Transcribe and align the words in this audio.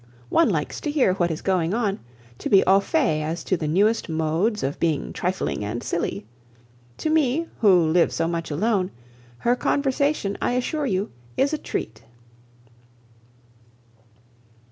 One 0.29 0.49
likes 0.49 0.81
to 0.81 0.89
hear 0.89 1.13
what 1.13 1.29
is 1.29 1.43
going 1.43 1.75
on, 1.75 1.99
to 2.39 2.49
be 2.49 2.65
au 2.65 2.79
fait 2.79 3.21
as 3.21 3.43
to 3.43 3.55
the 3.55 3.67
newest 3.67 4.09
modes 4.09 4.63
of 4.63 4.79
being 4.79 5.13
trifling 5.13 5.63
and 5.63 5.83
silly. 5.83 6.25
To 6.97 7.11
me, 7.11 7.45
who 7.59 7.83
live 7.83 8.11
so 8.11 8.27
much 8.27 8.49
alone, 8.49 8.89
her 9.37 9.55
conversation, 9.55 10.39
I 10.41 10.53
assure 10.53 10.87
you, 10.87 11.11
is 11.37 11.53
a 11.53 11.57
treat." 11.59 12.01